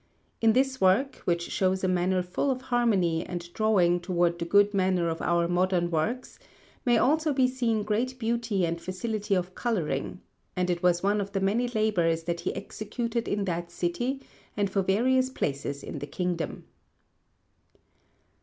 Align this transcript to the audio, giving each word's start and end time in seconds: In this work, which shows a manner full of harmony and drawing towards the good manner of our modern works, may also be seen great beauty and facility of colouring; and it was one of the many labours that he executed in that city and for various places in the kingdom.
In 0.41 0.53
this 0.53 0.81
work, 0.81 1.17
which 1.25 1.51
shows 1.51 1.83
a 1.83 1.87
manner 1.87 2.23
full 2.23 2.49
of 2.49 2.63
harmony 2.73 3.23
and 3.23 3.47
drawing 3.53 3.99
towards 3.99 4.39
the 4.39 4.45
good 4.45 4.73
manner 4.73 5.09
of 5.09 5.21
our 5.21 5.47
modern 5.47 5.91
works, 5.91 6.39
may 6.83 6.97
also 6.97 7.31
be 7.35 7.47
seen 7.47 7.83
great 7.83 8.17
beauty 8.17 8.65
and 8.65 8.81
facility 8.81 9.35
of 9.35 9.53
colouring; 9.53 10.19
and 10.55 10.71
it 10.71 10.81
was 10.81 11.03
one 11.03 11.21
of 11.21 11.33
the 11.33 11.39
many 11.39 11.67
labours 11.67 12.23
that 12.23 12.39
he 12.39 12.55
executed 12.55 13.27
in 13.27 13.45
that 13.45 13.69
city 13.69 14.23
and 14.57 14.71
for 14.71 14.81
various 14.81 15.29
places 15.29 15.83
in 15.83 15.99
the 15.99 16.07
kingdom. 16.07 16.63